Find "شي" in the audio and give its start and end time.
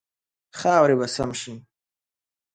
1.41-1.53